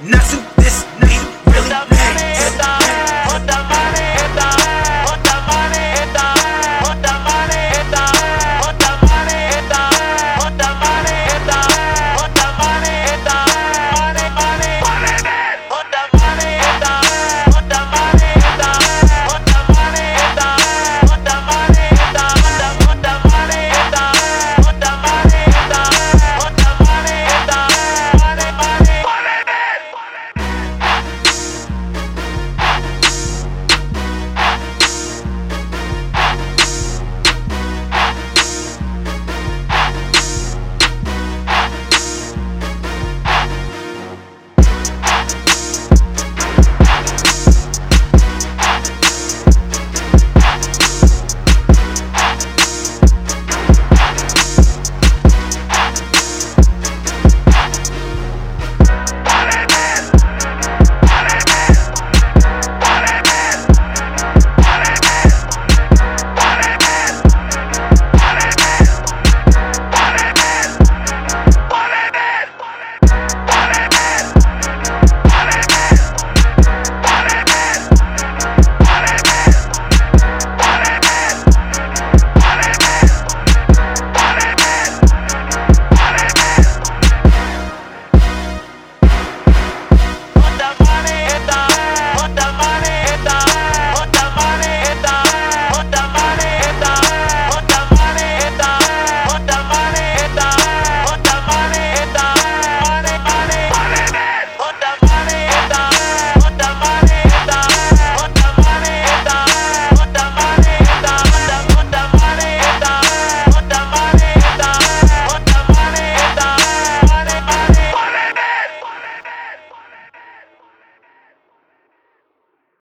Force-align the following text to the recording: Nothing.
Nothing. 0.00 0.57